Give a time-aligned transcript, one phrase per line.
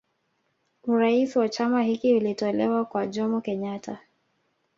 [0.83, 3.99] Urais wa chama hiki ulitolewa kwa Jomo Kenyatta